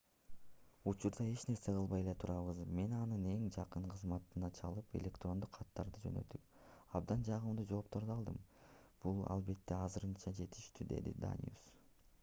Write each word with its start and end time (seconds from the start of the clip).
учурда 0.91 1.25
эч 1.33 1.41
нерсе 1.49 1.73
кылбай 1.73 1.99
эле 2.05 2.13
турабыз 2.23 2.61
мен 2.79 2.95
анын 2.99 3.27
эң 3.33 3.43
жакын 3.57 3.85
кызматташына 3.91 4.49
чалып 4.61 4.97
электрондук 5.01 5.53
каттарды 5.59 6.01
жөнөттүп 6.07 6.65
абдан 7.01 7.27
жагымдуу 7.29 7.69
жоопторду 7.75 8.15
алдым 8.17 8.41
бул 9.05 9.23
албетте 9.37 9.79
азырынча 9.81 10.37
жетиштүү- 10.43 10.89
деди 10.97 11.17
даниус 11.29 11.65